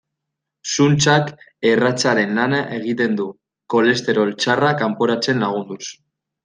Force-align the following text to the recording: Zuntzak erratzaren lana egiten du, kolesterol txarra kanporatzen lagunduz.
Zuntzak 0.75 1.29
erratzaren 1.73 2.33
lana 2.39 2.63
egiten 2.79 3.21
du, 3.23 3.29
kolesterol 3.77 4.37
txarra 4.43 4.77
kanporatzen 4.85 5.49
lagunduz. 5.49 5.85